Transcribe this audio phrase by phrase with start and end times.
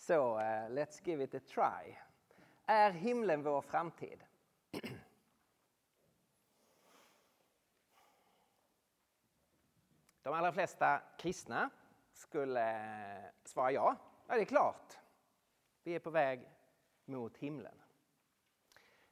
[0.00, 1.96] Så, uh, let's give it a try.
[2.66, 4.24] Är himlen vår framtid?
[10.22, 11.70] De allra flesta kristna
[12.12, 12.70] skulle
[13.16, 13.96] eh, svara ja.
[14.26, 14.98] Ja, det är klart.
[15.82, 16.48] Vi är på väg
[17.04, 17.74] mot himlen.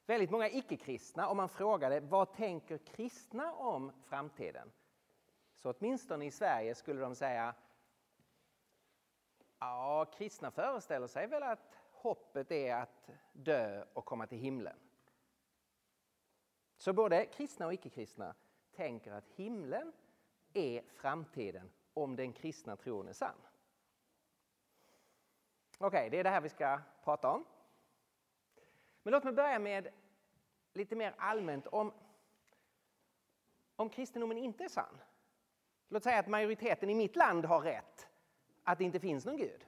[0.05, 4.71] Väldigt många icke-kristna, om man frågade vad tänker kristna om framtiden?
[5.55, 7.55] Så åtminstone i Sverige skulle de säga
[9.59, 14.77] Ja, kristna föreställer sig väl att hoppet är att dö och komma till himlen.
[16.77, 18.35] Så både kristna och icke-kristna
[18.71, 19.93] tänker att himlen
[20.53, 23.35] är framtiden om den kristna tron är sann.
[25.77, 27.45] Okej, okay, det är det här vi ska prata om.
[29.03, 29.87] Men låt mig börja med
[30.73, 31.93] lite mer allmänt om,
[33.75, 34.97] om kristendomen inte är sann.
[35.87, 38.08] Låt säga att majoriteten i mitt land har rätt,
[38.69, 39.65] att det inte finns någon Gud.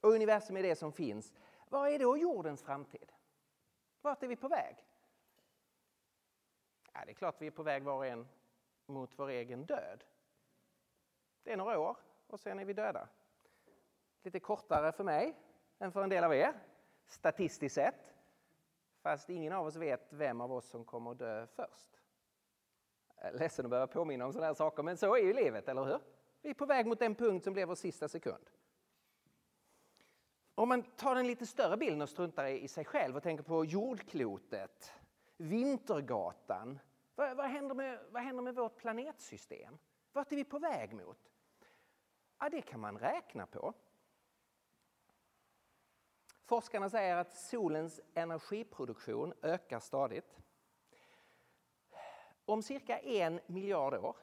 [0.00, 1.32] Och universum är det som finns.
[1.68, 3.12] Vad är då jordens framtid?
[4.00, 4.86] Vart är vi på väg?
[6.92, 8.28] Ja, det är klart vi är på väg var och en
[8.86, 10.04] mot vår egen död.
[11.42, 13.08] Det är några år och sen är vi döda.
[14.22, 15.36] Lite kortare för mig
[15.78, 16.60] än för en del av er,
[17.06, 18.14] statistiskt sett.
[19.02, 22.00] Fast ingen av oss vet vem av oss som kommer att dö först.
[23.16, 25.68] Jag är ledsen att behöva påminna om sådana här saker, men så är ju livet,
[25.68, 26.00] eller hur?
[26.44, 28.50] Vi är på väg mot den punkt som blev vår sista sekund.
[30.54, 33.64] Om man tar den lite större bilden och struntar i sig själv och tänker på
[33.64, 34.92] jordklotet,
[35.36, 36.78] Vintergatan.
[37.14, 39.78] Vad, vad, händer med, vad händer med vårt planetsystem?
[40.12, 41.32] Vart är vi på väg mot?
[42.38, 43.74] Ja, det kan man räkna på.
[46.44, 50.38] Forskarna säger att solens energiproduktion ökar stadigt.
[52.44, 54.16] Om cirka en miljard år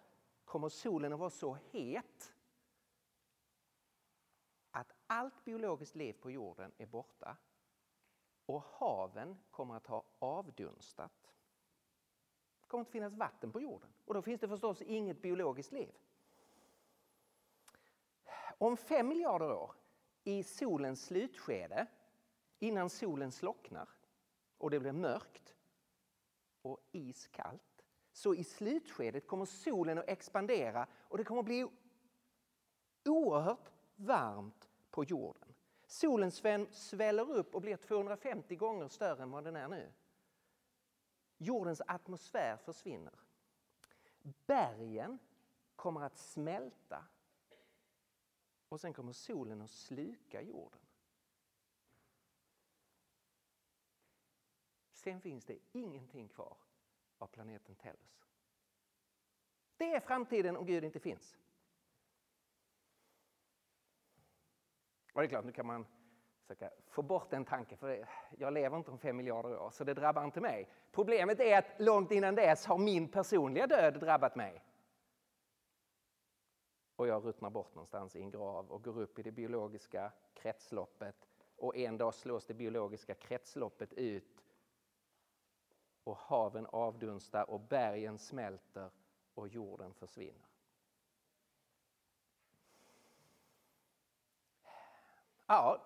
[0.52, 2.34] kommer solen att vara så het
[4.72, 7.38] att allt biologiskt liv på jorden är borta
[8.46, 11.34] och haven kommer att ha avdunstat.
[12.62, 15.96] Det kommer inte finnas vatten på jorden och då finns det förstås inget biologiskt liv.
[18.58, 19.76] Om fem miljarder år,
[20.24, 21.88] i solens slutskede,
[22.60, 23.90] innan solen slocknar
[24.58, 25.56] och det blir mörkt
[26.62, 27.71] och iskallt,
[28.12, 31.68] så i slutskedet kommer solen att expandera och det kommer att bli
[33.06, 35.54] oerhört varmt på jorden.
[35.86, 36.32] Solen
[36.72, 39.92] sväller upp och blir 250 gånger större än vad den är nu.
[41.38, 43.20] Jordens atmosfär försvinner.
[44.46, 45.20] Bergen
[45.76, 47.06] kommer att smälta
[48.70, 50.80] och sen kommer solen att sluka jorden.
[54.94, 56.58] Sen finns det ingenting kvar
[57.22, 58.26] av planeten Tellus.
[59.78, 61.38] Det är framtiden om Gud inte finns.
[65.14, 65.86] Och det är klart, nu kan man
[66.42, 69.94] försöka få bort den tanken, för jag lever inte om fem miljarder år, så det
[69.94, 70.70] drabbar inte mig.
[70.92, 74.64] Problemet är att långt innan dess har min personliga död drabbat mig.
[76.96, 81.28] Och jag ruttnar bort någonstans i en grav och går upp i det biologiska kretsloppet
[81.56, 84.44] och en dag slås det biologiska kretsloppet ut
[86.04, 88.92] och haven avdunstar och bergen smälter
[89.34, 90.48] och jorden försvinner.
[95.46, 95.82] Ja,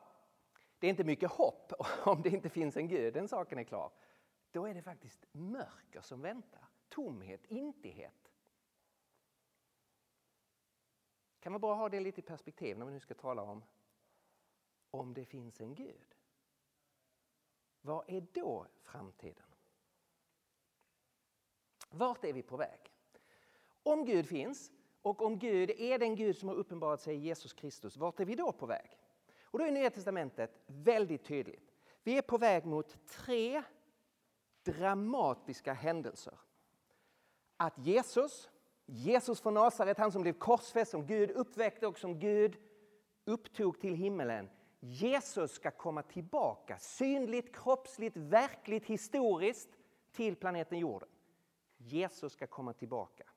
[0.80, 1.72] det är inte mycket hopp
[2.06, 3.92] om det inte finns en Gud, den saken är klar.
[4.52, 8.32] Då är det faktiskt mörker som väntar, tomhet, intighet.
[11.40, 13.64] Kan man bara ha det lite i perspektiv när vi nu ska tala om
[14.92, 16.16] om det finns en Gud.
[17.82, 19.45] Vad är då framtiden?
[21.90, 22.80] Vart är vi på väg?
[23.84, 27.54] Om Gud finns och om Gud är den Gud som har uppenbarat sig i Jesus
[27.54, 28.98] Kristus, vart är vi då på väg?
[29.44, 31.74] Och då är Nya Testamentet väldigt tydligt.
[32.04, 33.64] Vi är på väg mot tre
[34.64, 36.34] dramatiska händelser.
[37.58, 38.50] Att Jesus,
[38.86, 42.58] Jesus från Nasaret, han som blev korsfäst, som Gud uppväckte och som Gud
[43.26, 44.50] upptog till himmelen.
[44.80, 49.70] Jesus ska komma tillbaka synligt, kroppsligt, verkligt, historiskt
[50.12, 51.10] till planeten jorden.
[51.86, 53.30] Jesus ska komma tillbaka.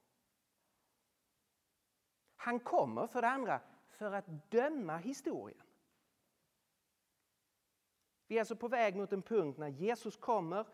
[2.37, 5.63] Han kommer för det andra för att döma historien.
[8.27, 10.67] Vi är alltså på väg mot en punkt när Jesus kommer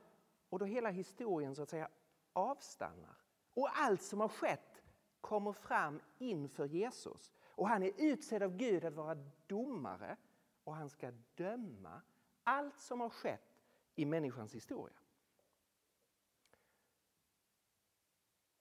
[0.48, 1.88] och då hela historien så att säga
[2.32, 3.16] avstannar.
[3.54, 4.82] Och allt som har skett
[5.20, 7.32] kommer fram inför Jesus.
[7.44, 9.14] Och han är utsedd av Gud att vara
[9.46, 10.16] domare
[10.64, 12.02] och han ska döma
[12.44, 13.62] allt som har skett
[13.94, 14.96] i människans historia.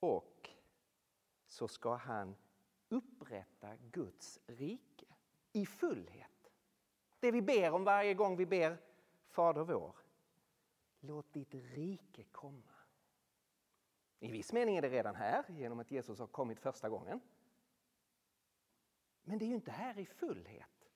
[0.03, 0.49] Och
[1.47, 2.35] så ska han
[2.89, 5.05] upprätta Guds rike
[5.51, 6.51] i fullhet.
[7.19, 8.77] det vi ber om varje gång vi ber
[9.27, 9.95] Fader vår.
[10.99, 12.73] Låt ditt rike komma.
[14.19, 17.19] I viss mening är det redan här genom att Jesus har kommit första gången.
[19.23, 20.89] Men det är ju inte här i fullhet.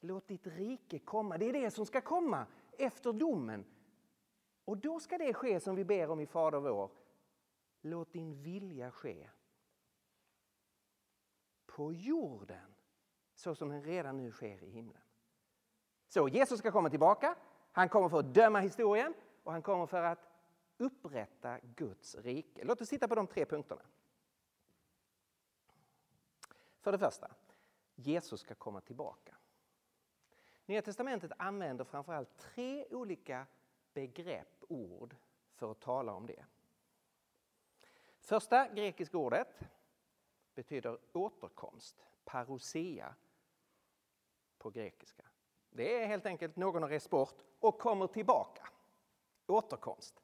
[0.00, 1.38] Låt ditt rike komma.
[1.38, 2.46] Det är det som ska komma
[2.78, 3.64] efter domen.
[4.64, 6.90] Och då ska det ske som vi ber om i Fader vår.
[7.80, 9.30] Låt din vilja ske.
[11.66, 12.74] På jorden
[13.34, 15.02] så som den redan nu sker i himlen.
[16.08, 17.36] Så Jesus ska komma tillbaka.
[17.72, 20.18] Han kommer för att döma historien och han kommer för att
[20.76, 22.64] upprätta Guds rike.
[22.64, 23.82] Låt oss titta på de tre punkterna.
[26.80, 27.30] För det första,
[27.94, 29.36] Jesus ska komma tillbaka.
[30.66, 33.46] Nya testamentet använder framförallt tre olika
[33.92, 35.16] begrepp, ord,
[35.54, 36.44] för att tala om det.
[38.28, 39.60] Första grekiska ordet
[40.54, 43.14] betyder återkomst, parousia
[44.58, 45.24] på grekiska.
[45.70, 48.68] Det är helt enkelt någon har rest bort och kommer tillbaka.
[49.46, 50.22] Återkomst.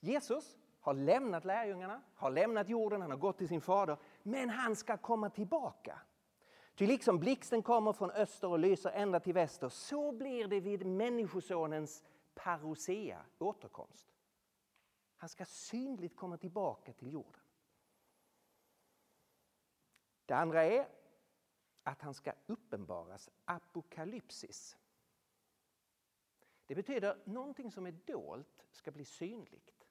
[0.00, 4.76] Jesus har lämnat lärjungarna, har lämnat jorden, han har gått till sin fader, men han
[4.76, 5.98] ska komma tillbaka.
[6.74, 10.86] Ty liksom blixten kommer från öster och lyser ända till väster, så blir det vid
[10.86, 12.04] Människosonens
[12.34, 14.11] parousia, återkomst.
[15.22, 17.40] Han ska synligt komma tillbaka till jorden.
[20.26, 20.88] Det andra är
[21.82, 24.76] att han ska uppenbaras, apokalypsis.
[26.66, 29.88] Det betyder någonting som är dolt ska bli synligt.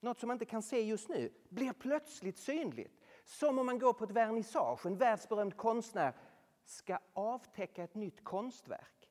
[0.00, 3.00] Något som man inte kan se just nu blir plötsligt synligt.
[3.24, 6.16] Som om man går på ett vernissage, en världsberömd konstnär
[6.64, 9.10] ska avtäcka ett nytt konstverk.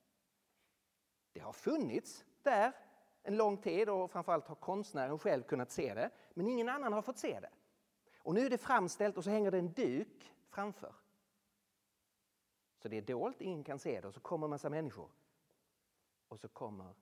[1.31, 2.82] Det har funnits där
[3.23, 6.09] en lång tid och framförallt har konstnären själv kunnat se det.
[6.33, 7.49] Men ingen annan har fått se det.
[8.17, 10.95] Och nu är det framställt och så hänger det en duk framför.
[12.77, 15.09] Så det är dolt, ingen kan se det och så kommer en massa människor.
[16.27, 16.95] Och så kommer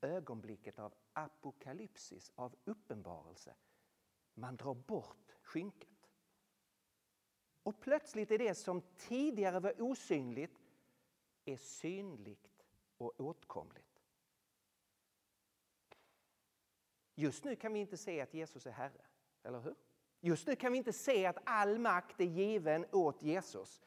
[0.00, 3.54] ögonblicket av apokalypsis, av uppenbarelse.
[4.34, 6.10] Man drar bort skynket.
[7.62, 10.58] Och plötsligt är det som tidigare var osynligt
[11.44, 12.64] är synligt
[12.98, 13.87] och åtkomligt.
[17.18, 19.04] Just nu kan vi inte se att Jesus är Herre,
[19.42, 19.74] eller hur?
[20.20, 23.80] Just nu kan vi inte se att all makt är given åt Jesus.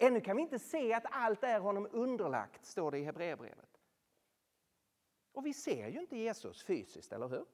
[0.00, 3.80] Ännu kan vi inte se att allt är honom underlagt, står det i Hebreerbrevet.
[5.32, 7.44] Och vi ser ju inte Jesus fysiskt, eller hur?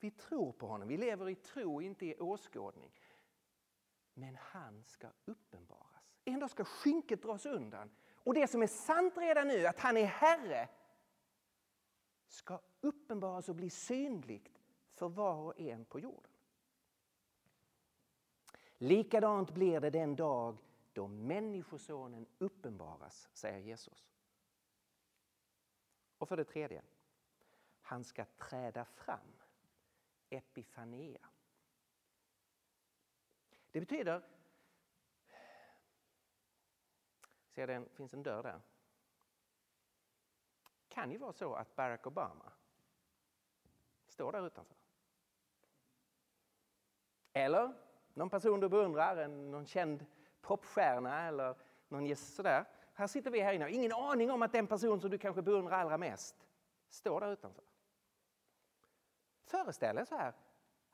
[0.00, 2.90] Vi tror på honom, vi lever i tro, inte i åskådning.
[4.14, 6.20] Men han ska uppenbaras.
[6.24, 7.90] En dag ska skynket dras undan.
[8.14, 10.68] Och det som är sant redan nu, att han är Herre,
[12.36, 14.62] ska uppenbaras och bli synligt
[14.94, 16.30] för var och en på jorden.
[18.78, 20.56] Likadant blir det den dag
[20.92, 24.08] då Människosonen uppenbaras, säger Jesus.
[26.18, 26.82] Och för det tredje,
[27.80, 29.32] han ska träda fram.
[30.30, 31.28] Epifanea.
[33.70, 34.22] Det betyder...
[37.48, 38.60] Ser det finns en dörr där
[40.96, 42.52] kan ju vara så att Barack Obama
[44.06, 44.76] står där utanför.
[47.32, 47.74] Eller
[48.14, 50.06] någon person du beundrar, en, någon känd
[50.40, 51.56] popstjärna eller
[51.88, 52.64] någon gäst sådär.
[52.94, 55.42] Här sitter vi här inne och ingen aning om att den person som du kanske
[55.42, 56.48] beundrar allra mest
[56.88, 57.64] står där utanför.
[59.44, 60.34] Föreställ dig så här.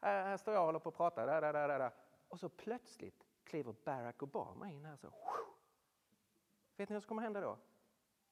[0.00, 1.26] Här, står jag och håller på att prata.
[1.26, 1.92] Där, där, där, där.
[2.28, 4.97] Och så plötsligt kliver Barack Obama in här.
[4.97, 5.12] Så.
[6.76, 7.59] Vet ni vad som kommer hända då?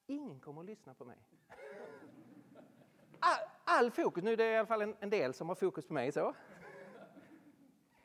[0.05, 1.17] Ingen kommer att lyssna på mig.
[3.73, 5.93] All, fokus, nu är det i alla fall en, en del som har fokus på
[5.93, 6.11] mig.
[6.11, 6.35] så.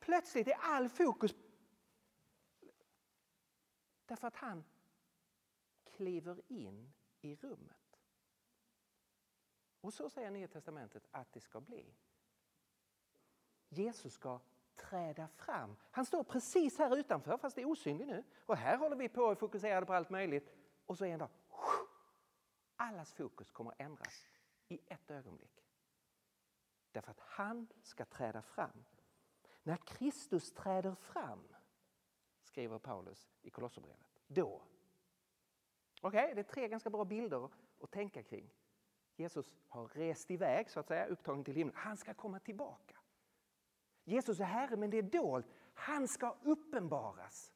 [0.01, 1.35] Plötsligt är all fokus
[4.07, 4.65] Därför att han
[5.97, 8.01] kliver in i rummet.
[9.81, 11.95] Och så säger Nya Testamentet att det ska bli.
[13.69, 14.41] Jesus ska
[14.75, 15.77] träda fram.
[15.91, 18.25] Han står precis här utanför fast det är osynlig nu.
[18.47, 20.55] Och här håller vi på och fokuserar på allt möjligt.
[20.87, 21.29] Och så en dag,
[22.77, 24.27] allas fokus kommer att ändras
[24.69, 25.65] i ett ögonblick.
[26.93, 28.85] Därför att han ska träda fram.
[29.63, 31.49] När Kristus träder fram
[32.43, 34.21] skriver Paulus i Kolosserbrevet.
[34.27, 34.63] Då.
[36.03, 38.51] Okej, okay, det är tre ganska bra bilder att tänka kring.
[39.17, 41.77] Jesus har rest iväg, så att säga, upptagen till himlen.
[41.77, 42.97] Han ska komma tillbaka.
[44.05, 45.47] Jesus är Herre, men det är dolt.
[45.75, 47.53] Han ska uppenbaras.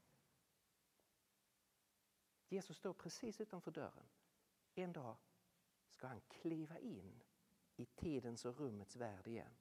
[2.49, 4.09] Jesus står precis utanför dörren.
[4.75, 5.17] En dag
[6.01, 7.23] ska han kliva in
[7.77, 9.57] i tidens och rummets värld igen.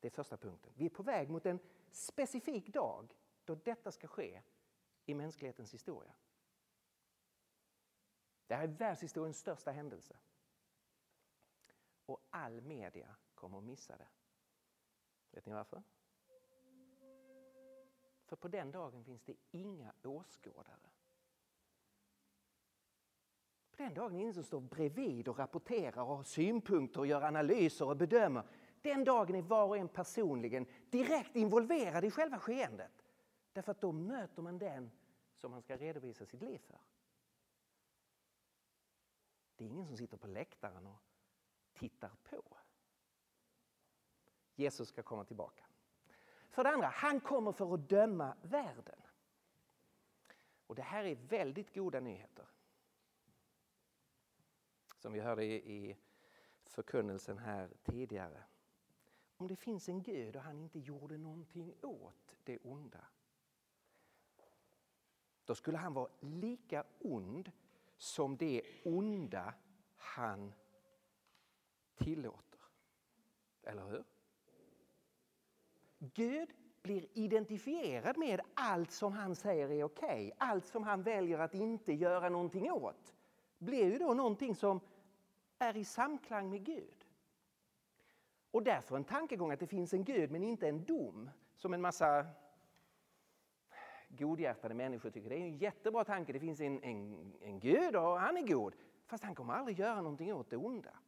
[0.00, 0.72] Det är första punkten.
[0.76, 1.58] Vi är på väg mot en
[1.90, 4.42] specifik dag då detta ska ske
[5.04, 6.14] i mänsklighetens historia.
[8.46, 10.16] Det här är världshistoriens största händelse.
[12.06, 14.08] Och all media kommer att missa det.
[15.30, 15.82] Vet ni varför?
[18.24, 20.91] För på den dagen finns det inga åskådare.
[23.72, 27.22] På den dagen är ingen som står bredvid och rapporterar och har synpunkter och gör
[27.22, 28.42] analyser och bedömer.
[28.82, 33.04] Den dagen är var och en personligen direkt involverad i själva skeendet.
[33.52, 34.90] Därför att då möter man den
[35.36, 36.78] som man ska redovisa sitt liv för.
[39.56, 41.02] Det är ingen som sitter på läktaren och
[41.72, 42.42] tittar på.
[44.54, 45.64] Jesus ska komma tillbaka.
[46.50, 49.00] För det andra, han kommer för att döma världen.
[50.66, 52.46] Och det här är väldigt goda nyheter.
[55.02, 55.96] Som vi hörde i
[56.64, 58.42] förkunnelsen här tidigare.
[59.36, 63.04] Om det finns en Gud och han inte gjorde någonting åt det onda.
[65.44, 67.50] Då skulle han vara lika ond
[67.96, 69.54] som det onda
[69.96, 70.52] han
[71.94, 72.60] tillåter.
[73.62, 74.04] Eller hur?
[75.98, 76.48] Gud
[76.82, 80.32] blir identifierad med allt som han säger är okej, okay.
[80.38, 83.14] allt som han väljer att inte göra någonting åt
[83.62, 84.80] blir ju då någonting som
[85.62, 87.06] är i samklang med Gud.
[88.50, 91.80] Och därför en tankegång att det finns en Gud men inte en dom, som en
[91.80, 92.26] massa
[94.08, 95.28] godhjärtade människor tycker.
[95.28, 98.74] Det är en jättebra tanke, det finns en, en, en Gud och han är god.
[99.06, 100.98] Fast han kommer aldrig göra någonting åt det onda.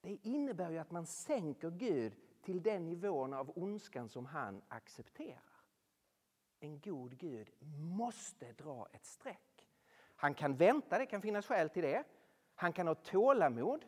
[0.00, 5.52] Det innebär ju att man sänker Gud till den nivån av ondskan som han accepterar.
[6.60, 7.50] En god Gud
[7.96, 9.68] måste dra ett streck.
[10.16, 12.04] Han kan vänta, det kan finnas skäl till det.
[12.62, 13.84] Han kan ha tålamod.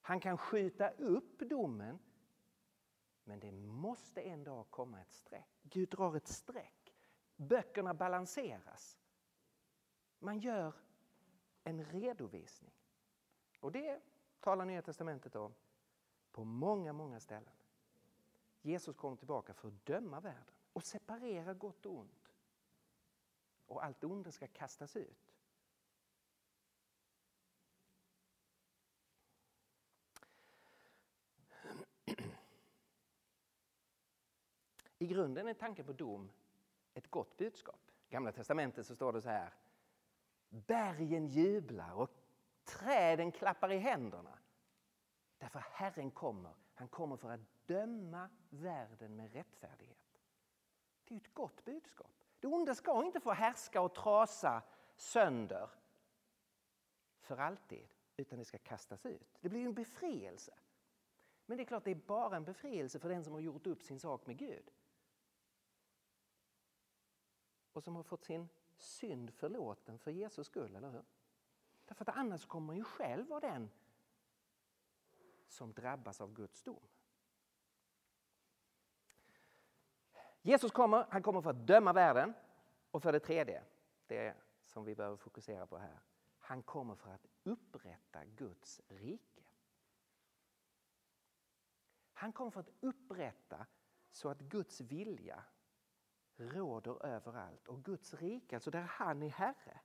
[0.00, 1.98] Han kan skjuta upp domen.
[3.24, 5.60] Men det måste en dag komma ett streck.
[5.62, 6.96] Gud drar ett streck.
[7.36, 8.98] Böckerna balanseras.
[10.18, 10.74] Man gör
[11.64, 12.74] en redovisning.
[13.60, 14.00] Och det
[14.40, 15.54] talar Nya Testamentet om
[16.32, 17.54] på många, många ställen.
[18.62, 22.32] Jesus kom tillbaka för att döma världen och separera gott och ont.
[23.66, 25.29] Och allt onda ska kastas ut.
[35.02, 36.30] I grunden är tanken på dom
[36.94, 37.90] ett gott budskap.
[38.08, 39.54] I Gamla testamentet så står det så här.
[40.48, 42.10] Bergen jublar och
[42.64, 44.38] träden klappar i händerna.
[45.38, 46.54] Därför Herren kommer.
[46.74, 50.20] Han kommer för att döma världen med rättfärdighet.
[51.04, 52.24] Det är ett gott budskap.
[52.40, 54.62] Det onda ska inte få härska och trasa
[54.96, 55.70] sönder
[57.20, 59.38] för alltid, utan det ska kastas ut.
[59.40, 60.54] Det blir en befrielse.
[61.46, 63.82] Men det är klart, det är bara en befrielse för den som har gjort upp
[63.82, 64.70] sin sak med Gud.
[67.72, 71.04] Och som har fått sin synd förlåten för Jesus skull, eller hur?
[71.84, 73.70] Därför att annars kommer man ju själv vara den
[75.48, 76.82] som drabbas av Guds dom.
[80.42, 82.34] Jesus kommer, han kommer för att döma världen.
[82.90, 83.64] Och för det tredje,
[84.06, 86.00] det som vi behöver fokusera på här.
[86.38, 89.42] Han kommer för att upprätta Guds rike.
[92.12, 93.66] Han kommer för att upprätta
[94.10, 95.44] så att Guds vilja
[96.40, 97.68] råder överallt.
[97.68, 99.80] Och Guds rike, alltså där han är Herre,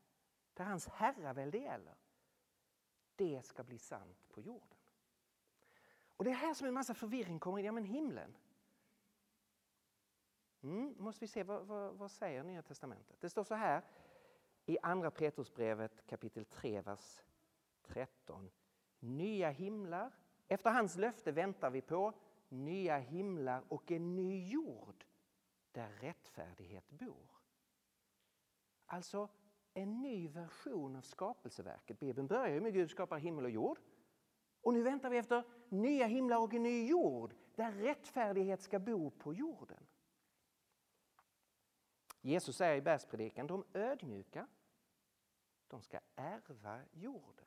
[0.53, 1.95] där hans herravälde gäller,
[3.15, 4.77] det ska bli sant på jorden.
[6.17, 7.65] Och det är här som en massa förvirring kommer in.
[7.65, 8.35] Ja, men himlen.
[10.63, 13.21] Mm, måste vi se vad, vad, vad säger Nya Testamentet.
[13.21, 13.83] Det står så här
[14.65, 17.23] i Andra Petrusbrevet kapitel 3, vers
[17.81, 18.51] 13.
[18.99, 20.11] Nya himlar.
[20.47, 22.13] Efter hans löfte väntar vi på
[22.49, 25.04] nya himlar och en ny jord
[25.75, 27.31] där rättfärdighet bor.
[28.85, 29.29] Alltså
[29.73, 31.99] en ny version av skapelseverket.
[31.99, 33.79] Bibeln börjar ju med Gud skapar himmel och jord.
[34.61, 39.11] Och nu väntar vi efter nya himlar och en ny jord där rättfärdighet ska bo
[39.11, 39.87] på jorden.
[42.21, 44.47] Jesus säger i bergspredikan, de ödmjuka,
[45.67, 47.45] de ska ärva jorden.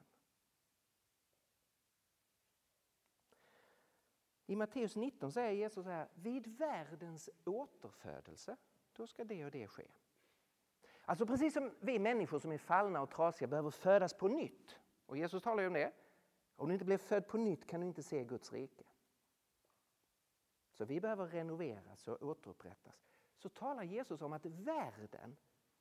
[4.49, 8.57] I Matteus 19 säger Jesus så här, vid världens återfödelse,
[8.93, 9.89] då ska det och det ske.
[11.05, 14.79] Alltså precis som vi människor som är fallna och trasiga behöver födas på nytt.
[15.07, 15.93] Och Jesus talar ju om det.
[16.57, 18.85] Om du inte blir född på nytt kan du inte se Guds rike.
[20.73, 23.09] Så vi behöver renoveras och återupprättas.
[23.37, 25.37] Så talar Jesus om att världen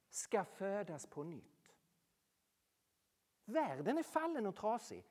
[0.10, 1.76] ska födas på nytt.
[3.46, 5.06] Världen är fallen och trasig.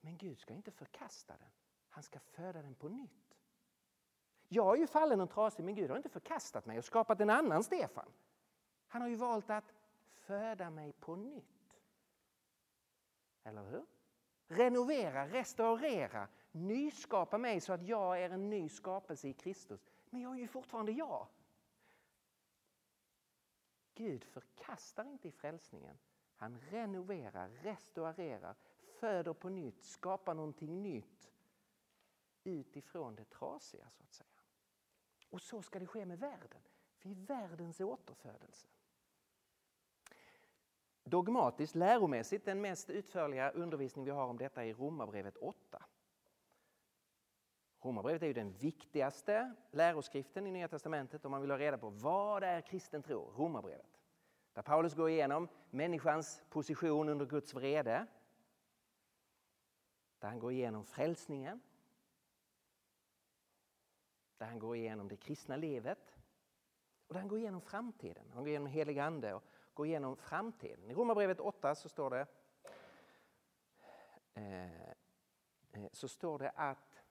[0.00, 1.50] Men Gud ska inte förkasta den.
[1.94, 3.38] Han ska föda den på nytt.
[4.48, 7.30] Jag är ju fallen och trasig men Gud har inte förkastat mig och skapat en
[7.30, 8.08] annan Stefan.
[8.88, 9.74] Han har ju valt att
[10.12, 11.80] föda mig på nytt.
[13.42, 13.86] Eller hur?
[14.46, 19.84] Renovera, restaurera, nyskapa mig så att jag är en ny skapelse i Kristus.
[20.10, 21.26] Men jag är ju fortfarande jag.
[23.94, 25.98] Gud förkastar inte i frälsningen.
[26.36, 28.54] Han renoverar, restaurerar,
[29.00, 31.33] föder på nytt, skapar någonting nytt
[32.44, 34.28] utifrån det trasiga så att säga.
[35.30, 36.62] Och så ska det ske med världen.
[37.02, 38.68] Vid världens återfödelse.
[41.04, 45.84] Dogmatiskt, läromässigt, den mest utförliga undervisning vi har om detta är Romarbrevet 8.
[47.80, 51.90] Romarbrevet är ju den viktigaste läroskriften i Nya Testamentet om man vill ha reda på
[51.90, 53.32] vad är kristen tro?
[53.36, 54.00] Romarbrevet.
[54.52, 58.06] Där Paulus går igenom människans position under Guds vrede.
[60.18, 61.60] Där han går igenom frälsningen.
[64.38, 66.14] Där han går igenom det kristna livet.
[67.06, 68.30] Och där han går igenom framtiden.
[68.32, 70.90] Han går igenom helig ande och går igenom framtiden.
[70.90, 72.26] I Romarbrevet 8 så står det
[74.34, 74.90] eh,
[75.72, 77.02] eh, så står det att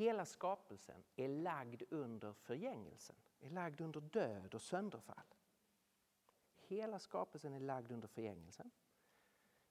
[0.00, 5.34] hela skapelsen är lagd under förgängelsen, är lagd under död och sönderfall.
[6.56, 8.70] Hela skapelsen är lagd under förgängelsen.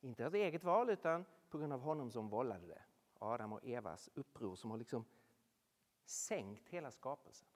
[0.01, 2.83] Inte av eget val utan på grund av honom som vållade det.
[3.19, 5.05] Adam och Evas uppror som har liksom
[6.05, 7.47] sänkt hela skapelsen.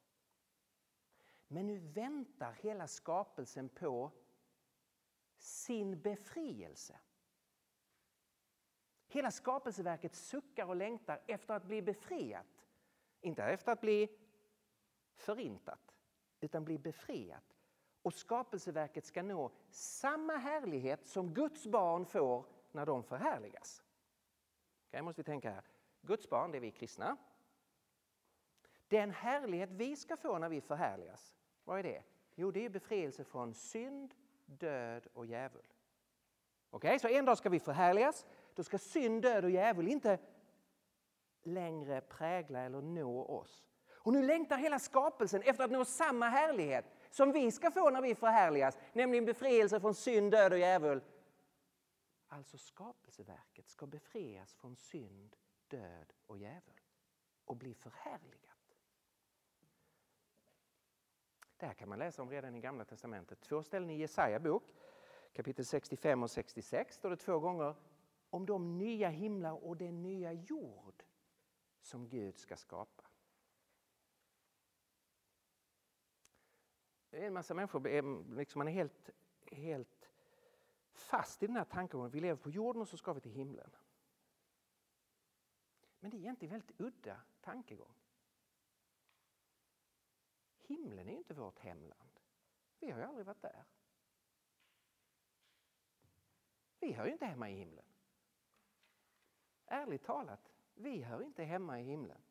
[1.48, 4.12] Men nu väntar hela skapelsen på
[5.38, 7.00] sin befrielse.
[9.08, 12.65] Hela skapelseverket suckar och längtar efter att bli befriat.
[13.22, 14.17] Inte efter att bli
[15.15, 15.96] förintat,
[16.39, 17.58] utan bli befriat.
[18.01, 23.84] Och skapelseverket ska nå samma härlighet som Guds barn får när de förhärligas.
[24.93, 25.63] Okay, måste vi tänka här.
[26.01, 27.17] Guds barn, det är vi kristna.
[28.88, 31.33] Den härlighet vi ska få när vi förhärligas,
[31.63, 32.03] vad är det?
[32.35, 34.13] Jo, det är befrielse från synd,
[34.45, 35.67] död och djävul.
[36.69, 38.25] Okej, okay, så en dag ska vi förhärligas.
[38.56, 40.17] Då ska synd, död och djävul inte
[41.43, 43.63] längre prägla eller nå oss.
[43.93, 48.01] Och nu längtar hela skapelsen efter att nå samma härlighet som vi ska få när
[48.01, 51.01] vi förhärligas, nämligen befrielse från synd, död och djävul.
[52.34, 55.36] Alltså skapelseverket ska befrias från synd,
[55.67, 56.82] död och djävul
[57.46, 58.78] och bli förhärligat.
[61.58, 63.41] Det här kan man läsa om redan i Gamla Testamentet.
[63.41, 64.74] Två ställen i Jesaja bok,
[65.34, 67.76] kapitel 65 och 66, står det två gånger
[68.30, 71.04] om de nya himlar och den nya jord
[71.82, 73.04] som Gud ska skapa.
[77.10, 79.10] Det är En massa människor liksom man är helt,
[79.46, 79.92] helt
[81.04, 82.12] fast i den här tankegången.
[82.12, 83.76] Vi lever på jorden och så ska vi till himlen.
[86.00, 87.96] Men det är egentligen en väldigt udda tankegång.
[90.60, 92.20] Himlen är ju inte vårt hemland.
[92.80, 93.66] Vi har ju aldrig varit där.
[96.80, 97.86] Vi hör ju inte hemma i himlen.
[99.66, 102.22] Ärligt talat, vi hör inte hemma i himlen.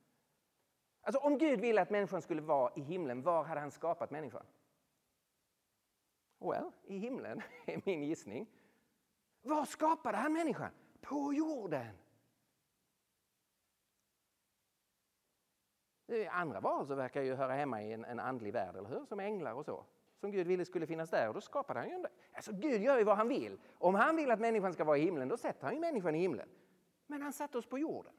[1.00, 4.46] Alltså om Gud ville att människan skulle vara i himlen, var hade han skapat människan?
[6.38, 8.46] Well, i himlen är min gissning.
[9.42, 10.70] Var skapade han människan?
[11.00, 11.98] På jorden.
[16.30, 19.04] Andra varelser verkar ju höra hemma i en, en andlig värld, eller hur?
[19.04, 19.84] Som änglar och så.
[20.20, 22.98] Som Gud ville skulle finnas där och då skapade han ju en Alltså Gud gör
[22.98, 23.60] ju vad han vill.
[23.78, 26.18] Om han vill att människan ska vara i himlen, då sätter han ju människan i
[26.18, 26.48] himlen.
[27.06, 28.12] Men han satte oss på jorden.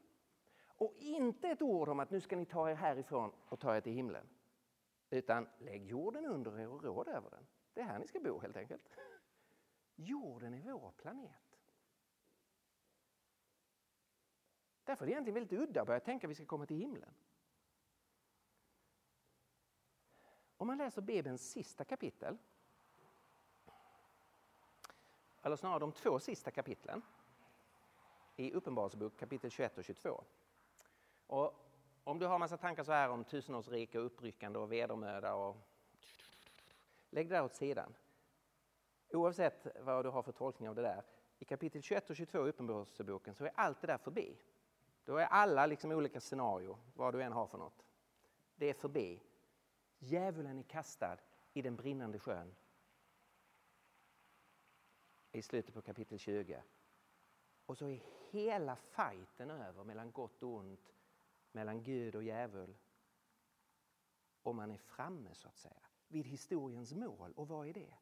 [0.68, 3.82] Och inte ett ord om att nu ska ni ta er härifrån och ta er
[3.82, 4.28] till himlen.
[5.10, 7.48] Utan lägg jorden under er och råd över den.
[7.74, 8.84] Det är här ni ska bo helt enkelt.
[9.96, 11.60] Jorden är vår planet.
[14.84, 17.14] Därför är det egentligen väldigt udda att börja tänka att vi ska komma till himlen.
[20.58, 22.38] Om man läser Bibelns sista kapitel,
[25.42, 27.02] eller snarare de två sista kapitlen
[28.36, 30.24] i Uppenbarelsebok kapitel 21 och 22.
[31.28, 31.64] Och
[32.04, 35.58] om du har massa tankar så här om tusenårsrike och uppryckande och vedermöda och
[37.10, 37.94] lägg det där åt sidan.
[39.14, 41.04] Oavsett vad du har för tolkning av det där.
[41.40, 44.38] I kapitel 21 och 22 i Uppenbarelseboken så är allt det där förbi.
[45.06, 47.86] Då är alla liksom olika scenarier, vad du än har för något.
[48.56, 49.22] Det är förbi.
[50.00, 51.18] Djävulen är kastad
[51.54, 52.56] i den brinnande sjön.
[55.32, 56.64] I slutet på kapitel 20.
[57.66, 60.94] Och så är hela fighten över mellan gott och ont,
[61.52, 62.76] mellan Gud och djävul.
[64.44, 67.34] Och man är framme så att säga, vid historiens mål.
[67.36, 67.94] Och vad är det?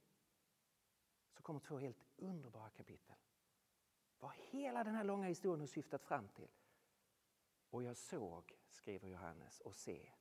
[1.32, 3.15] Så kommer två helt underbara kapitel.
[4.20, 6.52] Vad hela den här långa historien har syftat fram till.
[7.70, 10.12] Och jag såg, skriver Johannes, och se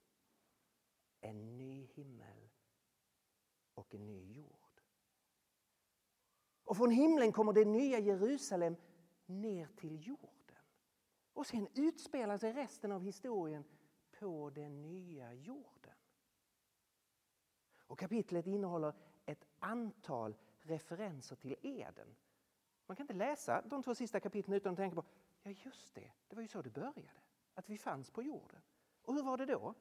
[1.20, 2.50] en ny himmel
[3.74, 4.82] och en ny jord.
[6.64, 8.76] Och från himlen kommer det nya Jerusalem
[9.26, 10.30] ner till jorden.
[11.32, 13.64] Och sen utspelar sig resten av historien
[14.10, 15.94] på den nya jorden.
[17.86, 18.94] Och kapitlet innehåller
[19.26, 20.36] ett antal
[20.70, 22.16] referenser till Eden.
[22.86, 25.04] Man kan inte läsa de två sista kapitlen utan att tänka på,
[25.42, 27.20] ja just det, det var ju så det började.
[27.54, 28.60] Att vi fanns på jorden.
[29.02, 29.74] Och hur var det då?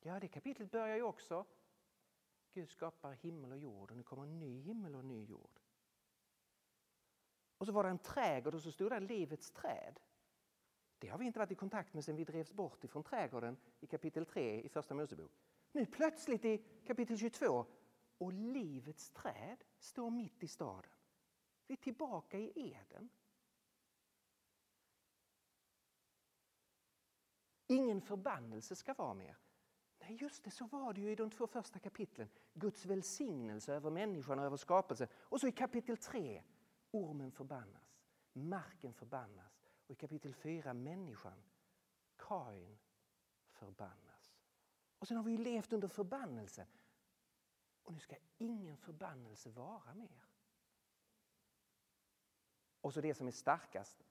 [0.00, 1.46] Ja, det kapitlet börjar ju också.
[2.52, 5.60] Gud skapar himmel och jord och nu kommer en ny himmel och en ny jord.
[7.58, 10.00] Och så var det en trädgård och så stod där livets träd.
[10.98, 13.86] Det har vi inte varit i kontakt med sedan vi drevs bort ifrån trädgården i
[13.86, 15.32] kapitel 3 i Första Mosebok.
[15.72, 17.66] Nu plötsligt i kapitel 22
[18.18, 20.90] och livets träd står mitt i staden.
[21.66, 23.08] Vi är tillbaka i Eden.
[27.66, 29.36] Ingen förbannelse ska vara mer.
[29.98, 32.28] Nej, just det, så var det ju i de två första kapitlen.
[32.54, 35.08] Guds välsignelse över människan och över skapelsen.
[35.14, 36.42] Och så i kapitel 3,
[36.90, 38.00] ormen förbannas,
[38.32, 39.60] marken förbannas.
[39.86, 41.42] Och i kapitel 4, människan,
[42.16, 42.78] Kain,
[43.50, 44.36] förbannas.
[44.98, 46.66] Och sen har vi ju levt under förbannelsen.
[47.84, 50.24] Och nu ska ingen förbannelse vara mer.
[52.80, 54.04] Och så det som är starkast.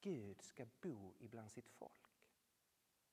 [0.00, 2.12] Gud ska bo ibland sitt folk.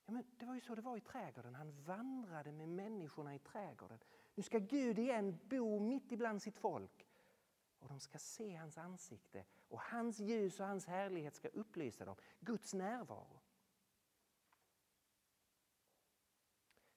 [0.05, 1.55] Ja, men det var ju så det var i trädgården.
[1.55, 3.99] Han vandrade med människorna i trädgården.
[4.35, 7.07] Nu ska Gud igen bo mitt ibland sitt folk.
[7.79, 12.15] Och de ska se hans ansikte och hans ljus och hans härlighet ska upplysa dem.
[12.39, 13.41] Guds närvaro.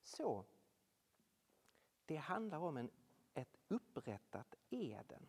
[0.02, 0.44] Så,
[2.12, 2.90] det handlar om en,
[3.34, 5.26] ett upprättat Eden.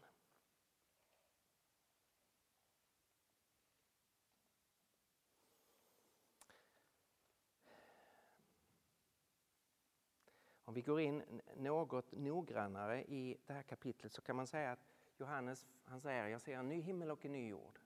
[10.66, 14.86] Om vi går in något noggrannare i det här kapitlet så kan man säga att
[15.18, 17.80] Johannes han säger jag ser en ny himmel och en ny jord.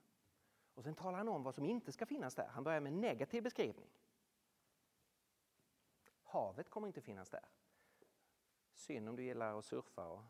[0.74, 2.46] Och sen talar han om vad som inte ska finnas där.
[2.46, 3.90] Han börjar med en negativ beskrivning.
[6.22, 7.48] Havet kommer inte finnas där.
[8.78, 10.08] Synd om du gillar att surfa.
[10.08, 10.22] Och...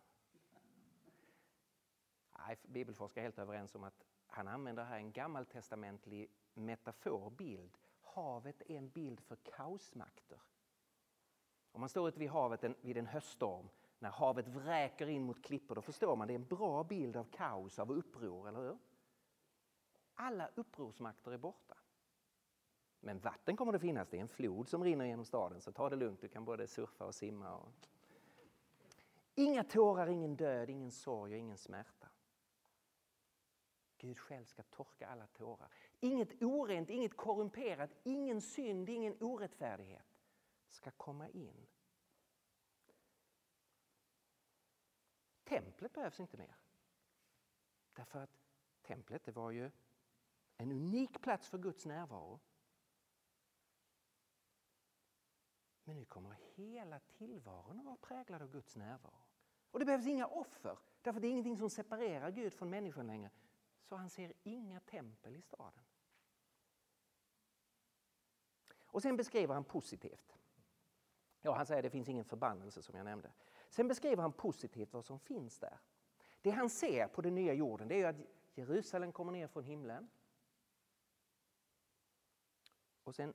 [2.39, 7.79] Nej, bibelforskare är helt överens om att han använder här en gammaltestamentlig metaforbild.
[8.01, 10.41] Havet är en bild för kaosmakter.
[11.73, 15.45] Om man står ute vid havet en, vid en höststorm, när havet vräker in mot
[15.45, 18.79] klippor, då förstår man det är en bra bild av kaos, av uppror, eller hur?
[20.15, 21.77] Alla upprorsmakter är borta.
[23.01, 25.89] Men vatten kommer det finnas, det är en flod som rinner genom staden, så ta
[25.89, 27.55] det lugnt, du kan både surfa och simma.
[27.55, 27.69] Och...
[29.39, 32.09] Inga tårar, ingen död, ingen sorg och ingen smärta.
[33.99, 35.73] Gud själv ska torka alla tårar.
[36.01, 40.21] Inget orent, inget korrumperat, ingen synd, ingen orättfärdighet
[40.71, 41.67] ska komma in.
[45.45, 46.57] Templet behövs inte mer.
[47.93, 48.41] Därför att
[48.83, 49.71] templet det var ju
[50.57, 52.41] en unik plats för Guds närvaro.
[55.85, 59.28] Men nu kommer hela tillvaron att vara präglad av Guds närvaro.
[59.71, 63.31] Och det behövs inga offer, därför det är ingenting som separerar Gud från människan längre.
[63.83, 65.85] Så han ser inga tempel i staden.
[68.81, 70.37] Och sen beskriver han positivt.
[71.41, 73.33] Ja, han säger att det finns ingen förbannelse som jag nämnde.
[73.69, 75.79] Sen beskriver han positivt vad som finns där.
[76.43, 78.17] Det han ser på den nya jorden det är att
[78.55, 80.11] Jerusalem kommer ner från himlen.
[83.03, 83.35] Och sen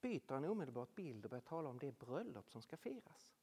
[0.00, 3.34] byter han omedelbart bild och börjar tala om det bröllop som ska firas.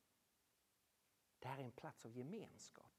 [1.43, 2.91] Det här är en plats av gemenskap.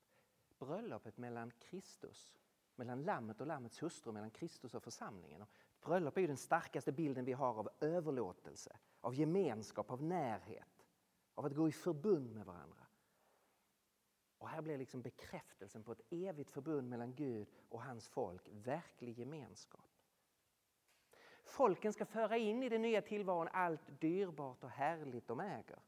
[0.59, 2.35] Bröllopet mellan Kristus,
[2.77, 5.43] mellan lammet och lammets hustru, mellan Kristus och församlingen.
[5.43, 5.49] Och
[5.81, 10.87] bröllop är ju den starkaste bilden vi har av överlåtelse, av gemenskap, av närhet,
[11.35, 12.87] av att gå i förbund med varandra.
[14.39, 19.19] Och här blir liksom bekräftelsen på ett evigt förbund mellan Gud och hans folk, verklig
[19.19, 19.91] gemenskap.
[21.45, 25.79] Folken ska föra in i den nya tillvaron allt dyrbart och härligt de äger.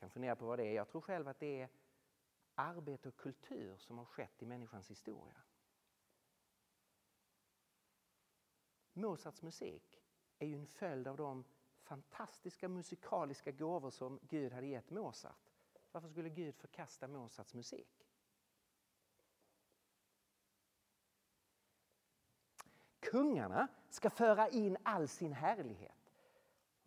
[0.00, 0.72] Kan fundera på vad det är.
[0.72, 1.68] Jag tror själv att det är
[2.54, 5.42] arbete och kultur som har skett i människans historia.
[8.92, 10.02] Mozarts musik
[10.38, 11.44] är ju en följd av de
[11.82, 15.52] fantastiska musikaliska gåvor som Gud hade gett Mozart.
[15.92, 18.06] Varför skulle Gud förkasta Mozarts musik?
[23.00, 25.99] Kungarna ska föra in all sin härlighet.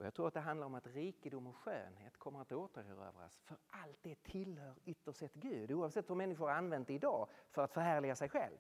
[0.03, 3.39] Och jag tror att det handlar om att rikedom och skönhet kommer att återerövras.
[3.43, 5.71] För allt det tillhör ytterst sett Gud.
[5.71, 8.57] Oavsett hur människor har använt det idag för att förhärliga sig själv.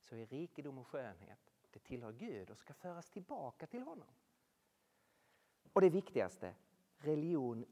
[0.00, 1.38] Så är rikedom och skönhet,
[1.70, 4.08] det tillhör Gud och ska föras tillbaka till honom.
[5.72, 6.54] Och det viktigaste,
[6.98, 7.64] religion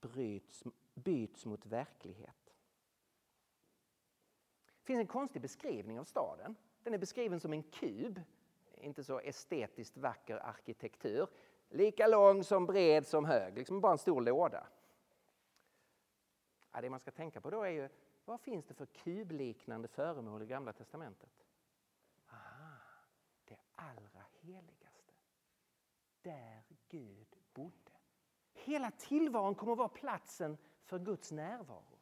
[0.00, 2.54] bryts, byts mot verklighet.
[4.66, 6.56] Det finns en konstig beskrivning av staden.
[6.82, 8.20] Den är beskriven som en kub,
[8.74, 11.26] inte så estetiskt vacker arkitektur.
[11.72, 14.66] Lika lång som bred som hög, liksom bara en stor låda.
[16.72, 17.88] Ja, det man ska tänka på då är ju,
[18.24, 21.46] vad finns det för kubliknande föremål i Gamla Testamentet?
[22.30, 22.76] Aha,
[23.44, 25.12] det allra heligaste.
[26.22, 27.92] Där Gud bodde.
[28.52, 31.98] Hela tillvaron kommer att vara platsen för Guds närvaro.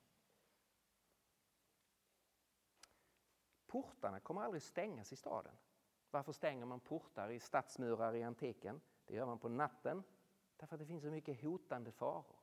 [3.66, 5.54] Portarna kommer aldrig stängas i staden.
[6.10, 8.80] Varför stänger man portar i stadsmurar i antiken?
[9.08, 10.02] Det gör man på natten
[10.56, 12.36] därför att det finns så mycket hotande faror.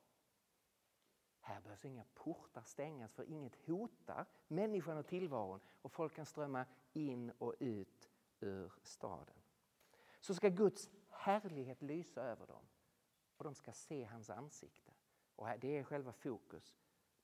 [1.40, 6.66] Här behövs inga portar stängas för inget hotar människan och tillvaron och folk kan strömma
[6.94, 9.36] in och ut ur staden.
[10.20, 12.66] Så ska Guds härlighet lysa över dem
[13.38, 14.94] och de ska se hans ansikte.
[15.36, 16.76] Och det är själva fokus.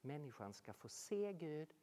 [0.02, 1.74] Människan ska få se Gud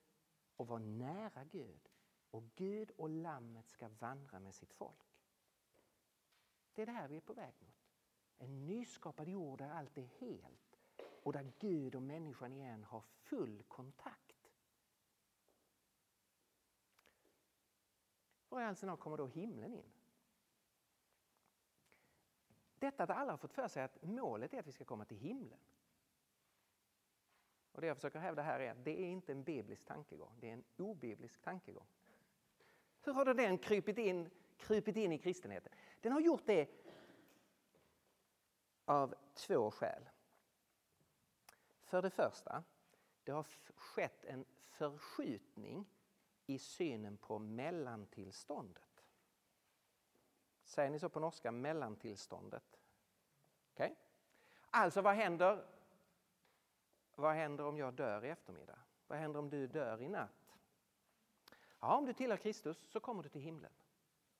[0.56, 1.90] och vara nära Gud
[2.30, 5.07] och Gud och Lammet ska vandra med sitt folk.
[6.78, 7.90] Det är det här vi är på väg mot.
[8.38, 10.78] En nyskapad jord där allt är helt
[11.22, 14.52] och där Gud och människan igen har full kontakt.
[18.48, 19.92] Var i all sin kommer då himlen in?
[22.78, 25.18] Detta att alla har fått för sig att målet är att vi ska komma till
[25.18, 25.60] himlen.
[27.72, 30.48] Och Det jag försöker hävda här är att det är inte en biblisk tankegång, det
[30.48, 31.86] är en obiblisk tankegång.
[33.00, 35.72] Hur har då den krypit in, krypit in i kristenheten?
[36.00, 36.68] Den har gjort det
[38.84, 40.08] av två skäl.
[41.82, 42.64] För det första,
[43.24, 45.86] det har skett en förskjutning
[46.46, 49.04] i synen på mellantillståndet.
[50.64, 52.80] Säger ni så på norska, mellantillståndet?
[53.74, 53.94] Okay.
[54.70, 55.66] Alltså vad händer,
[57.14, 58.78] vad händer om jag dör i eftermiddag?
[59.06, 60.58] Vad händer om du dör i natt?
[61.80, 63.72] Ja, om du tillhör Kristus så kommer du till himlen,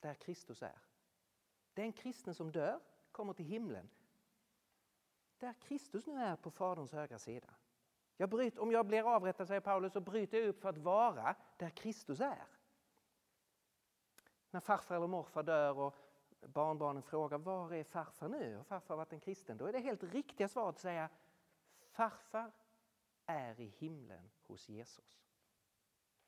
[0.01, 0.88] där Kristus är.
[1.79, 2.81] Den kristne som dör
[3.13, 3.91] kommer till himlen,
[5.39, 7.49] där Kristus nu är på Faderns högra sida.
[8.17, 11.37] Jag bryter, om jag blir avrättad, säger Paulus, så bryter jag upp för att vara
[11.57, 12.47] där Kristus är.
[14.51, 15.97] När farfar eller morfar dör och
[16.41, 18.59] barnbarnen frågar var är farfar nu?
[18.59, 19.57] Och farfar har varit en kristen.
[19.57, 21.09] Då är det helt riktiga svaret att säga
[21.79, 22.53] farfar
[23.27, 25.23] är i himlen hos Jesus.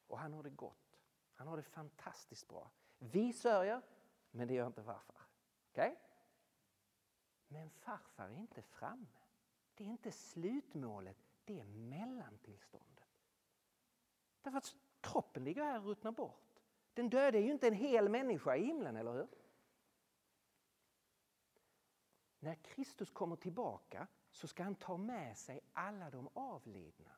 [0.06, 1.00] Och han har det gott.
[1.34, 2.70] Han har det fantastiskt bra.
[2.98, 3.82] Vi sörjer,
[4.30, 5.19] men det gör inte farfar.
[5.70, 5.94] Okay?
[7.48, 9.06] Men farfar är inte framme.
[9.74, 13.08] Det är inte slutmålet, det är mellantillståndet.
[14.42, 16.60] Därför att kroppen ligger här och ruttnar bort.
[16.94, 19.28] Den döde är ju inte en hel människa i himlen, eller hur?
[22.38, 27.10] När Kristus kommer tillbaka så ska han ta med sig alla de avlidna.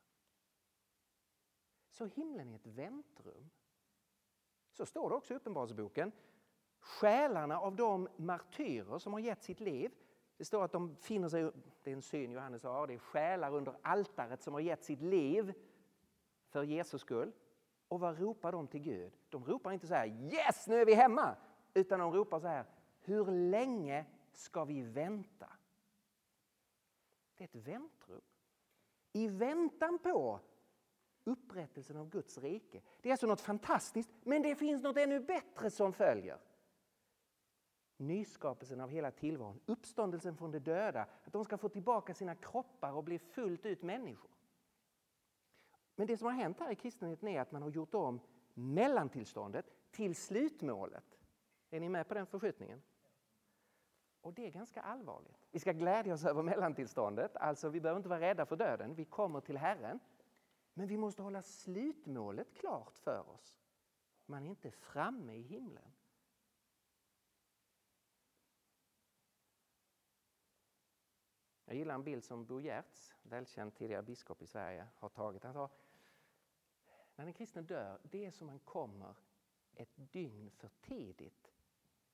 [1.91, 3.51] Så himlen är ett väntrum.
[4.71, 6.13] Så står det också i Uppenbarelseboken.
[6.83, 9.93] Själarna av de martyrer som har gett sitt liv.
[10.37, 11.51] Det står att de finner sig,
[11.83, 15.03] det är en syn Johannes har, det är själar under altaret som har gett sitt
[15.03, 15.55] liv
[16.49, 17.33] för Jesus skull.
[17.89, 19.13] Och vad ropar de till Gud?
[19.29, 21.37] De ropar inte så här Yes, nu är vi hemma!
[21.75, 22.65] Utan de ropar så här
[23.01, 25.49] Hur länge ska vi vänta?
[27.37, 28.21] Det är ett väntrum.
[29.13, 30.41] I väntan på
[31.25, 32.81] upprättelsen av Guds rike.
[33.01, 36.39] Det är alltså något fantastiskt, men det finns något ännu bättre som följer.
[38.03, 42.93] Nyskapelsen av hela tillvaron, uppståndelsen från de döda, att de ska få tillbaka sina kroppar
[42.93, 44.31] och bli fullt ut människor.
[45.97, 48.21] Men det som har hänt här i kristenheten är att man har gjort om
[48.55, 51.19] mellantillståndet till slutmålet.
[51.71, 52.83] Är ni med på den förskjutningen?
[54.21, 55.47] Och det är ganska allvarligt.
[55.51, 59.05] Vi ska glädja oss över mellantillståndet, alltså vi behöver inte vara rädda för döden, vi
[59.05, 60.01] kommer till Herren.
[60.75, 63.61] Men vi måste hålla slutmålet klart för oss.
[64.27, 65.93] Man är inte framme i himlen.
[71.73, 75.45] Jag gillar en bild som Bo Giertz, välkänd tidigare biskop i Sverige, har tagit.
[75.45, 75.71] Han sa
[77.17, 79.15] när en kristen dör, det är som man kommer
[79.75, 81.53] ett dygn för tidigt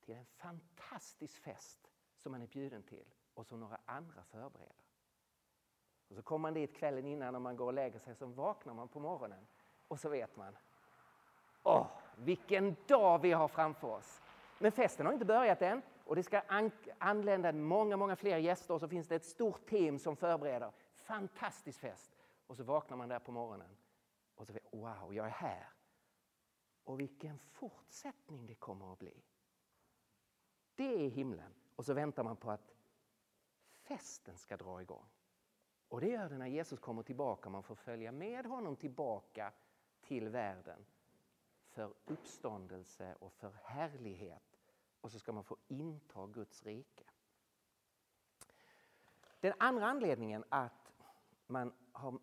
[0.01, 4.85] till en fantastisk fest som man är bjuden till och som några andra förbereder.
[6.09, 8.75] Och så kommer man dit kvällen innan och man går och lägger sig, så vaknar
[8.75, 9.47] man på morgonen
[9.89, 10.57] och så vet man.
[11.63, 14.23] Åh, vilken dag vi har framför oss!
[14.59, 18.75] Men festen har inte börjat än och det ska an anlända många, många fler gäster
[18.75, 20.73] och så finns det ett stort team som förbereder.
[20.95, 22.17] Fantastisk fest!
[22.47, 23.77] Och så vaknar man där på morgonen
[24.35, 25.69] och så vet wow, jag är här.
[26.85, 29.23] Och vilken fortsättning det kommer att bli.
[30.75, 31.55] Det är himlen.
[31.77, 32.75] Och så väntar man på att
[33.73, 35.07] festen ska dra igång.
[35.89, 37.51] Och det gör det när Jesus kommer tillbaka.
[37.51, 39.53] Man får följa med honom tillbaka
[40.01, 40.87] till världen
[41.69, 44.58] för uppståndelse och för härlighet.
[45.01, 47.05] Och så ska man få inta Guds rike.
[49.41, 50.93] Den andra anledningen att
[51.47, 52.19] man har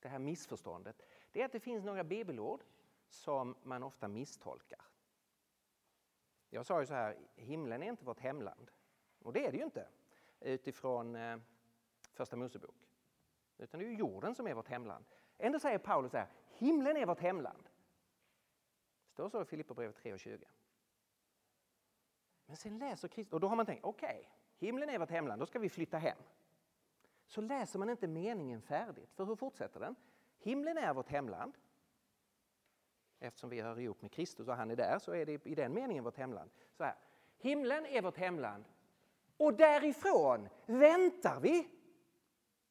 [0.00, 2.64] det här missförståndet det är att det finns några bibelord
[3.08, 4.84] som man ofta misstolkar.
[6.50, 8.70] Jag sa ju så här, himlen är inte vårt hemland.
[9.18, 9.88] Och det är det ju inte
[10.40, 11.38] utifrån eh,
[12.12, 12.88] Första Mosebok.
[13.58, 15.04] Utan det är ju jorden som är vårt hemland.
[15.38, 17.68] Ändå säger Paulus så här, himlen är vårt hemland.
[19.06, 20.46] Det står så i Filipperbrevet 3 och 20.
[22.46, 24.24] Men sen läser Kristus, och då har man tänkt, okej, okay,
[24.56, 26.18] himlen är vårt hemland, då ska vi flytta hem.
[27.26, 29.96] Så läser man inte meningen färdigt, för hur fortsätter den?
[30.38, 31.54] Himlen är vårt hemland.
[33.18, 35.74] Eftersom vi hör ihop med Kristus och han är där så är det i den
[35.74, 36.50] meningen vårt hemland.
[36.76, 36.94] Så här,
[37.38, 38.64] himlen är vårt hemland
[39.36, 41.68] och därifrån väntar vi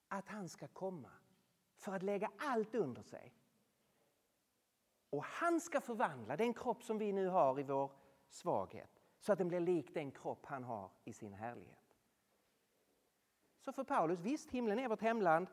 [0.07, 1.09] att han ska komma
[1.75, 3.33] för att lägga allt under sig.
[5.09, 7.91] Och han ska förvandla den kropp som vi nu har i vår
[8.29, 8.92] svaghet
[9.23, 11.99] så att den blir lik den kropp han har i sin härlighet.
[13.59, 15.47] Så för Paulus, visst himlen är vårt hemland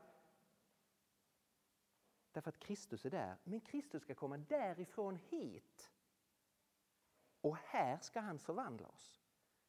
[2.33, 3.37] därför att Kristus är där.
[3.45, 5.91] Men Kristus ska komma därifrån hit.
[7.41, 9.21] Och här ska han förvandla oss.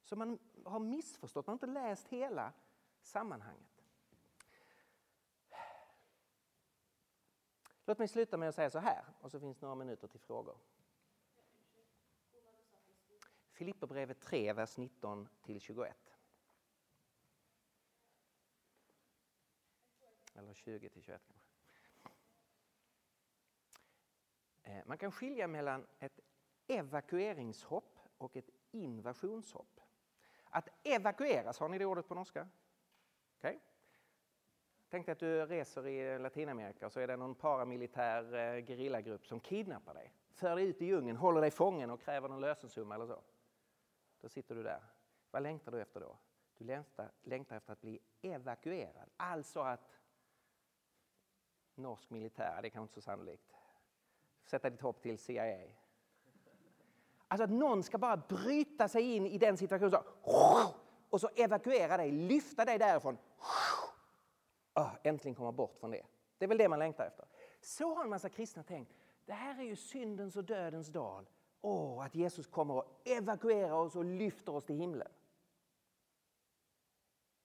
[0.03, 2.53] Så man har missförstått, man har inte läst hela
[3.01, 3.85] sammanhanget.
[7.85, 10.57] Låt mig sluta med att säga så här, och så finns några minuter till frågor.
[13.61, 15.27] Filipperbrevet 3, vers 19
[15.59, 15.93] 21.
[20.35, 21.49] Eller 20 21 kanske.
[24.63, 26.19] Eh, man kan skilja mellan ett
[26.67, 29.79] evakueringshopp och ett invasionshopp.
[30.49, 32.47] Att evakueras, har ni det ordet på norska?
[33.37, 33.59] Okay.
[34.89, 39.25] Tänk dig att du reser i Latinamerika och så är det någon paramilitär eh, gerillagrupp
[39.25, 42.95] som kidnappar dig, för dig ut i djungeln, håller dig fången och kräver någon lösensumma
[42.95, 43.21] eller så.
[44.21, 44.83] Då sitter du där.
[45.31, 46.17] Vad längtar du efter då?
[46.57, 49.89] Du längtar, längtar efter att bli evakuerad, alltså att
[51.75, 53.53] norsk militär, det är kanske inte så sannolikt,
[54.43, 55.67] sätta ditt hopp till CIA.
[57.27, 60.03] Alltså att någon ska bara bryta sig in i den situationen så,
[61.09, 63.17] och så evakuera dig, lyfta dig därifrån.
[64.73, 66.05] Ah, äntligen komma bort från det.
[66.37, 67.25] Det är väl det man längtar efter.
[67.61, 68.93] Så har en massa kristna tänkt.
[69.25, 71.29] Det här är ju syndens och dödens dal.
[71.61, 75.11] Åh, oh, att Jesus kommer och evakuerar oss och lyfter oss till himlen.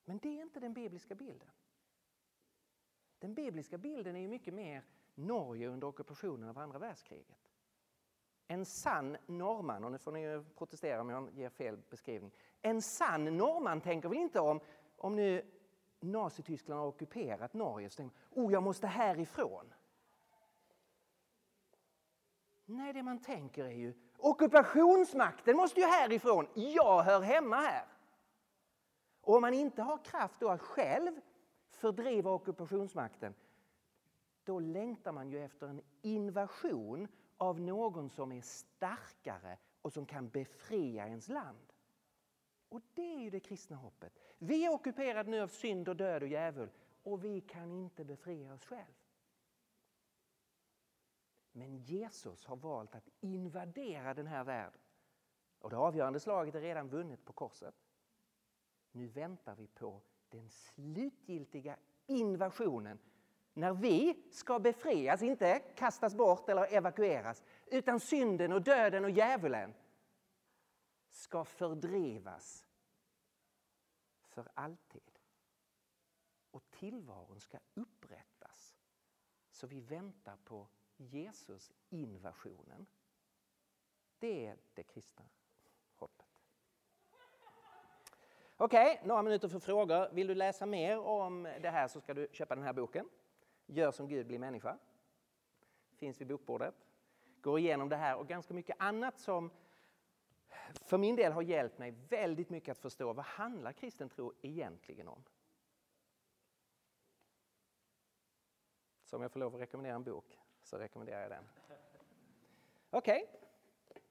[0.04, 1.48] Men det är inte den bibliska bilden.
[3.18, 7.50] Den bibliska bilden är ju mycket mer Norge under ockupationen av andra världskriget.
[8.48, 12.32] En sann norrman, och nu får ni protestera om jag ger fel beskrivning.
[12.62, 14.60] En sann norrman tänker väl inte om,
[14.96, 15.52] om nu
[16.00, 19.74] Nazityskland har ockuperat Norge, så tänker man, oh jag måste härifrån.
[22.64, 26.46] Nej, det man tänker är ju ockupationsmakten måste ju härifrån.
[26.54, 27.84] Jag hör hemma här.
[29.20, 31.20] Och om man inte har kraft då att själv
[31.70, 33.34] fördriva ockupationsmakten
[34.44, 40.28] då längtar man ju efter en invasion av någon som är starkare och som kan
[40.28, 41.72] befria ens land.
[42.68, 44.18] Och det är ju det kristna hoppet.
[44.38, 46.70] Vi är ockuperade nu av synd och död och djävul
[47.02, 49.05] och vi kan inte befria oss själva.
[51.56, 54.80] Men Jesus har valt att invadera den här världen.
[55.58, 57.74] Och det avgörande slaget är redan vunnet på korset.
[58.92, 62.98] Nu väntar vi på den slutgiltiga invasionen
[63.52, 69.74] när vi ska befrias, inte kastas bort eller evakueras, utan synden och döden och djävulen
[71.10, 72.66] ska fördrivas
[74.22, 75.18] för alltid.
[76.50, 78.76] Och tillvaron ska upprättas.
[79.50, 82.86] Så vi väntar på Jesus invasionen.
[84.18, 85.24] Det är det kristna
[85.94, 86.26] hoppet.
[88.56, 90.08] Okej, okay, några minuter för frågor.
[90.12, 93.08] Vill du läsa mer om det här så ska du köpa den här boken.
[93.66, 94.78] Gör som Gud blir människa.
[95.96, 96.74] Finns vid bokbordet.
[97.40, 99.50] Går igenom det här och ganska mycket annat som
[100.72, 105.08] för min del har hjälpt mig väldigt mycket att förstå vad handlar kristen tro egentligen
[105.08, 105.24] om.
[109.04, 111.44] Så om jag får lov att rekommendera en bok så rekommenderar jag den.
[112.90, 113.22] Okej.
[113.22, 114.02] Okay.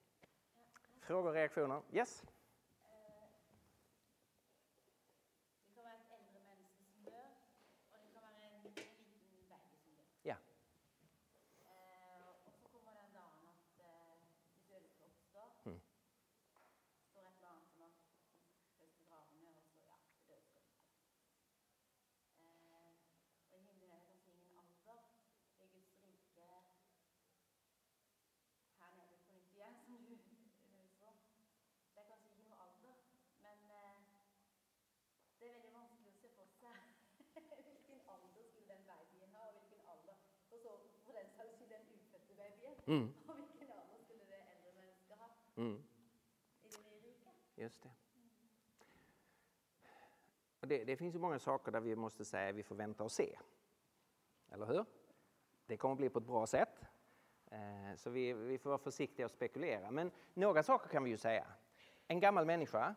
[0.99, 1.81] Frågor och reaktioner?
[1.91, 2.23] Yes?
[42.87, 43.13] Mm.
[43.27, 45.83] Och vilken roll skulle det äldre människor ha Mm.
[46.63, 46.67] i
[47.55, 47.61] det?
[47.61, 47.89] Just det.
[50.59, 50.83] Och det.
[50.83, 53.37] Det finns ju många saker där vi måste säga att vi får vänta och se.
[54.51, 54.85] Eller hur?
[55.65, 56.85] Det kommer bli på ett bra sätt.
[57.51, 59.91] Eh, Så vi, vi får vara försiktiga och spekulera.
[59.91, 61.47] Men några saker kan vi ju säga.
[62.07, 62.95] En gammal människa,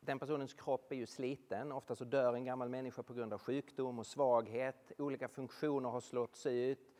[0.00, 1.72] den personens kropp är ju sliten.
[1.72, 4.92] Ofta så dör en gammal människa på grund av sjukdom och svaghet.
[4.98, 6.91] Olika funktioner har slått ut.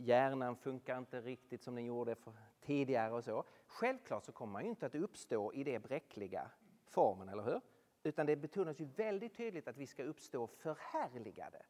[0.00, 3.44] Hjärnan funkar inte riktigt som den gjorde för tidigare och så.
[3.66, 6.50] Självklart så kommer man ju inte att uppstå i det bräckliga
[6.86, 7.60] formen, eller hur?
[8.02, 11.62] Utan det betonas ju väldigt tydligt att vi ska uppstå förhärligade.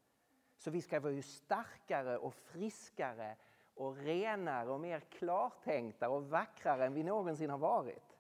[0.57, 3.37] Så vi ska vara ju starkare och friskare
[3.75, 8.19] och renare och mer klartänkta och vackrare än vi någonsin har varit.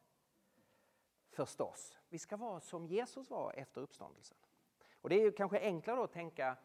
[1.30, 1.98] Förstås.
[2.08, 4.36] Vi ska vara som Jesus var efter uppståndelsen.
[4.94, 6.56] Och det är ju kanske enklare då att tänka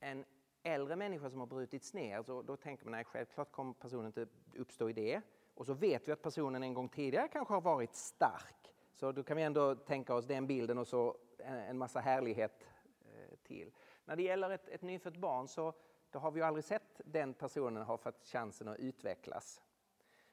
[0.00, 0.24] en
[0.66, 2.22] äldre människa som har brutits ner.
[2.22, 5.22] Så då tänker man nej, självklart kommer personen inte uppstå i det.
[5.54, 8.74] Och så vet vi att personen en gång tidigare kanske har varit stark.
[8.94, 12.66] Så då kan vi ändå tänka oss den bilden och så en massa härlighet
[13.00, 13.72] eh, till.
[14.04, 15.72] När det gäller ett, ett nyfött barn så
[16.10, 19.62] då har vi ju aldrig sett den personen ha fått chansen att utvecklas.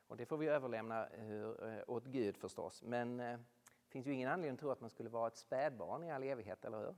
[0.08, 2.84] Och det får vi överlämna hur, åt Gud förstås.
[2.84, 3.38] Men eh,
[3.86, 6.24] det finns ju ingen anledning att tro att man skulle vara ett spädbarn i all
[6.24, 6.96] evighet, eller hur?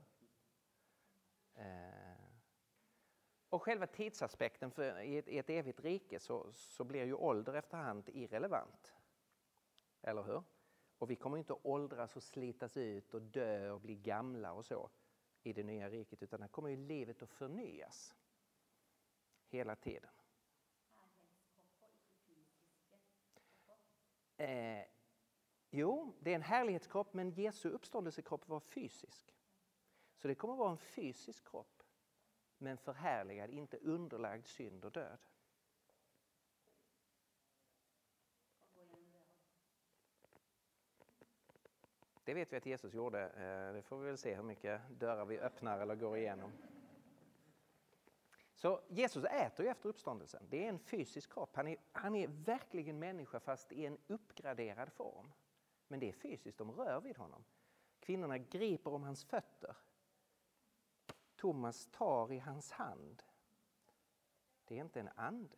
[1.54, 2.05] Eh,
[3.48, 7.54] och själva tidsaspekten för i ett, i ett evigt rike så, så blir ju ålder
[7.54, 8.94] efterhand irrelevant.
[10.02, 10.42] Eller hur?
[10.98, 14.64] Och vi kommer inte att åldras och slitas ut och dö och bli gamla och
[14.66, 14.90] så
[15.42, 18.14] i det nya riket utan här kommer ju livet att förnyas
[19.48, 20.10] hela tiden.
[24.36, 24.84] Eh,
[25.70, 29.36] jo, det är en härlighetskropp men Jesu uppståndelsekropp var fysisk.
[30.16, 31.75] Så det kommer att vara en fysisk kropp
[32.58, 35.18] men förhärligad, inte underlagd synd och död.
[42.24, 43.22] Det vet vi att Jesus gjorde.
[43.22, 46.52] Eh, det får vi väl se hur mycket dörrar vi öppnar eller går igenom.
[48.54, 50.46] Så Jesus äter ju efter uppståndelsen.
[50.48, 51.56] Det är en fysisk kropp.
[51.56, 55.32] Han är, han är verkligen människa fast i en uppgraderad form.
[55.88, 57.44] Men det är fysiskt, de rör vid honom.
[58.00, 59.76] Kvinnorna griper om hans fötter.
[61.46, 63.22] Thomas tar i hans hand.
[64.64, 65.56] Det är inte en ande.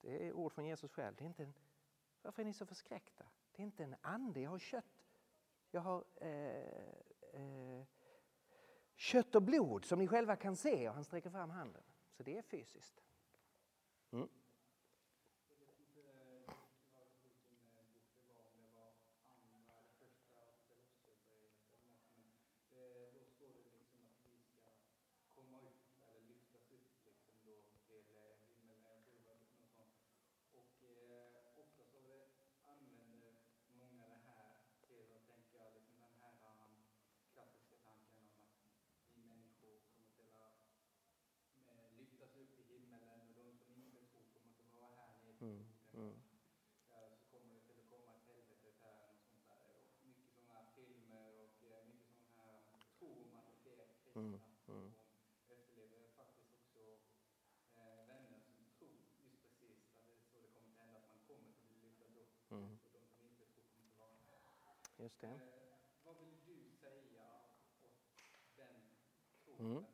[0.00, 1.16] Det är ord från Jesus själv.
[1.16, 1.54] Det är inte en,
[2.22, 3.24] varför är ni så förskräckta?
[3.52, 5.06] Det är inte en ande, jag har kött.
[5.70, 6.92] Jag har eh,
[7.32, 7.84] eh,
[8.94, 10.88] kött och blod som ni själva kan se.
[10.88, 11.82] Och han sträcker fram handen.
[12.12, 13.02] Så det är fysiskt.
[14.12, 14.28] Mm.
[45.40, 45.66] Mm.
[54.16, 54.40] Mm.
[54.68, 54.92] Mm.
[62.50, 62.78] Mm.
[64.96, 65.40] Just det.
[69.58, 69.84] Mm.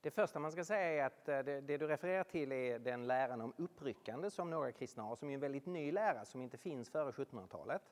[0.00, 3.06] Det första man ska säga är att eh, det, det du refererar till är den
[3.06, 6.58] läran om uppryckande som några kristna har, som är en väldigt ny lära som inte
[6.58, 7.82] finns före 1700-talet.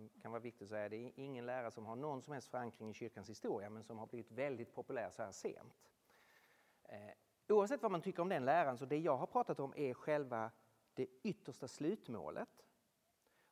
[0.00, 2.48] Det kan vara viktigt att säga, det är ingen lära som har någon som helst
[2.48, 5.90] förankring i kyrkans historia men som har blivit väldigt populär så här sent.
[6.82, 6.98] Eh,
[7.48, 10.50] oavsett vad man tycker om den läran så det jag har pratat om är själva
[10.94, 12.48] det yttersta slutmålet.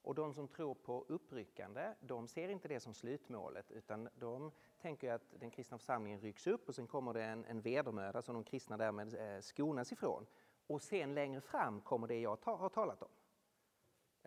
[0.03, 5.12] Och de som tror på uppryckande, de ser inte det som slutmålet utan de tänker
[5.12, 8.44] att den kristna församlingen rycks upp och sen kommer det en, en vedermöda som de
[8.44, 10.26] kristna därmed eh, skonas ifrån.
[10.66, 13.09] Och sen längre fram kommer det jag ta, har talat om.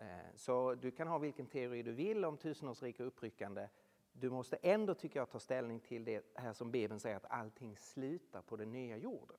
[0.02, 3.68] Eh, så du kan ha vilken teori du vill om tusenårsrika uppryckande.
[4.12, 7.76] Du måste ändå, tycker jag, ta ställning till det här som Bibeln säger att allting
[7.76, 9.36] slutar på den nya jorden.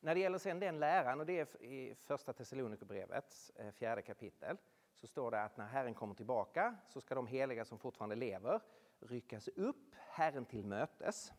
[0.00, 4.56] När det gäller sen den läran, och det är i första Thessalonikerbrevets eh, fjärde kapitel,
[4.94, 8.60] så står det att när Herren kommer tillbaka så ska de heliga som fortfarande lever
[8.98, 11.32] ryckas upp Herren till mötes.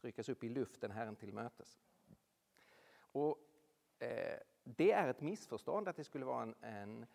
[0.00, 1.78] Ryckas upp i luften Herren till mötes.
[3.12, 3.38] Och,
[3.98, 7.06] eh, det är ett missförstånd att det skulle vara en, en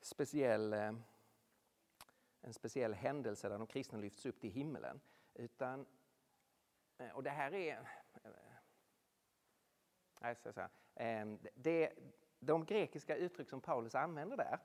[0.00, 0.92] speciell, eh,
[2.40, 5.00] en speciell händelse där de kristna lyfts upp till himmelen.
[5.34, 5.86] Utan,
[6.98, 7.76] eh, och det här är...
[8.24, 8.30] Eh,
[10.20, 10.68] nej, så, så
[11.54, 11.92] det,
[12.38, 14.58] de grekiska uttryck som Paulus använder där,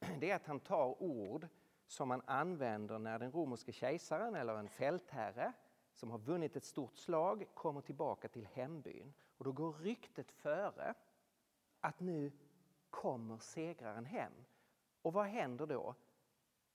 [0.20, 1.48] det är att han tar ord
[1.86, 5.52] som man använder när den romerske kejsaren eller en fältherre
[5.94, 9.14] som har vunnit ett stort slag kommer tillbaka till hembyn.
[9.38, 10.94] Och då går ryktet före
[11.80, 12.32] att nu
[12.90, 14.32] kommer segraren hem.
[15.06, 15.94] Och vad händer då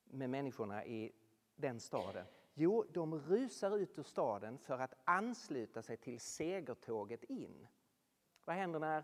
[0.03, 1.11] med människorna i
[1.55, 2.25] den staden?
[2.53, 7.67] Jo, de rusar ut ur staden för att ansluta sig till segertåget in.
[8.45, 9.03] Vad händer när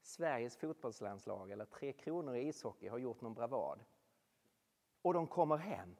[0.00, 3.84] Sveriges fotbollslandslag eller Tre Kronor i ishockey har gjort någon bravad?
[5.02, 5.96] Och de kommer hem.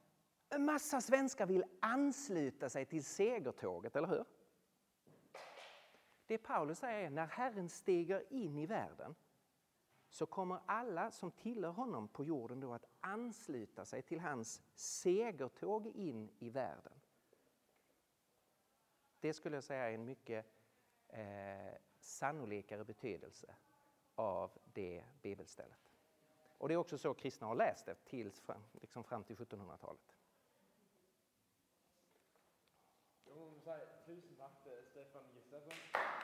[0.49, 4.25] En massa svenskar vill ansluta sig till segertåget, eller hur?
[6.25, 9.15] Det Paulus säger är när Herren stiger in i världen
[10.13, 15.87] så kommer alla som tillhör honom på jorden då att ansluta sig till hans segertåg
[15.87, 16.93] in i världen.
[19.19, 20.45] Det skulle jag säga är en mycket
[21.07, 23.55] eh, sannolikare betydelse
[24.15, 25.93] av det bibelstället.
[26.57, 30.15] Och det är också så kristna har läst det tills fram, liksom fram till 1700-talet.
[33.25, 36.22] Jag men säga tusen tack eh, till Stefan Gustafsson.